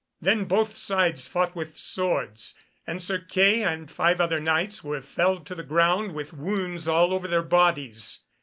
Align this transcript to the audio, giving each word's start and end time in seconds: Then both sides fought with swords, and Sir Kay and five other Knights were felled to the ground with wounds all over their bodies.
Then 0.19 0.45
both 0.45 0.77
sides 0.77 1.27
fought 1.27 1.55
with 1.55 1.77
swords, 1.77 2.55
and 2.87 3.03
Sir 3.03 3.19
Kay 3.19 3.61
and 3.61 3.87
five 3.91 4.19
other 4.19 4.39
Knights 4.39 4.83
were 4.83 4.99
felled 5.03 5.45
to 5.45 5.53
the 5.53 5.61
ground 5.61 6.15
with 6.15 6.33
wounds 6.33 6.87
all 6.87 7.13
over 7.13 7.27
their 7.27 7.43
bodies. 7.43 8.23